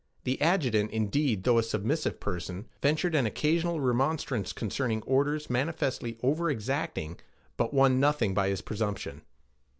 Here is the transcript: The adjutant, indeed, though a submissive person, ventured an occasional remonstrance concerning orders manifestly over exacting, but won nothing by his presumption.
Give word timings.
The 0.23 0.41
adjutant, 0.41 0.89
indeed, 0.89 1.43
though 1.43 1.59
a 1.59 1.63
submissive 1.63 2.19
person, 2.19 2.65
ventured 2.81 3.13
an 3.13 3.27
occasional 3.27 3.79
remonstrance 3.79 4.51
concerning 4.51 5.03
orders 5.03 5.47
manifestly 5.47 6.17
over 6.23 6.49
exacting, 6.49 7.19
but 7.55 7.71
won 7.71 7.99
nothing 7.99 8.33
by 8.33 8.49
his 8.49 8.61
presumption. 8.61 9.21